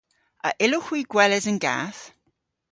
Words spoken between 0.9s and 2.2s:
gweles an gath?